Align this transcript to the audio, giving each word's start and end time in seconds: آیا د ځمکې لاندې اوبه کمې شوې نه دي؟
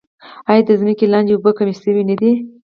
آیا 0.49 0.61
د 0.65 0.69
ځمکې 0.79 1.05
لاندې 1.13 1.31
اوبه 1.33 1.51
کمې 1.57 1.73
شوې 1.81 2.03
نه 2.09 2.15
دي؟ 2.19 2.31